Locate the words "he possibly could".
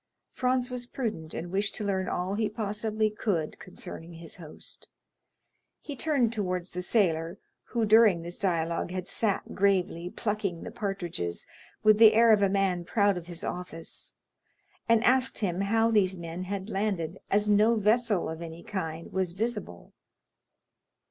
2.33-3.59